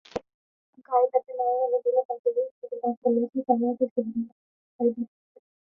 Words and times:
গায়ে 0.87 1.07
তাদের 1.13 1.33
নানা 1.39 1.53
রঙের 1.61 1.81
ঢিলে 1.83 2.01
পাঞ্জাবি, 2.07 2.41
হাতে 2.51 2.75
বাঁশের 2.83 3.11
লাঠি, 3.15 3.39
কারও 3.47 3.65
হাতে 3.69 3.85
সারিন্দা। 3.87 4.33